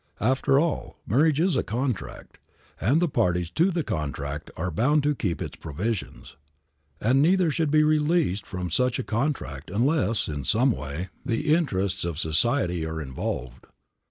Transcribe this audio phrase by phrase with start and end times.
[0.19, 2.39] After all, marriage is a contract,
[2.79, 6.37] and the parties to the contract are bound to keep its provisions;
[6.99, 12.03] and neither should be released from such a contract unless, in some way, the interests
[12.03, 13.67] of society are involved.